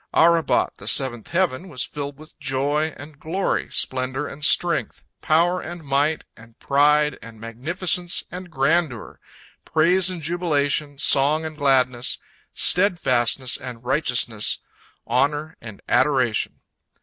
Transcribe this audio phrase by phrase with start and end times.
[0.15, 5.83] 'Arabot, the seventh heaven, was filled with joy and glory, splendor and strength, power and
[5.83, 9.19] might and pride and magnificence and grandeur,
[9.63, 12.17] praise and jubilation, song and gladness,
[12.55, 14.57] steadfastness and righteousness,
[15.05, 16.61] honor and adoration.